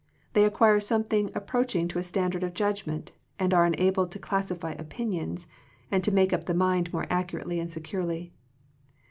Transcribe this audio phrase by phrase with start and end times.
[0.33, 4.17] They acquire some thing approaching to a standard of judg ment, and are enabled to
[4.17, 5.47] classify opin ions,
[5.91, 8.33] and to make up the mind more accurately and securely.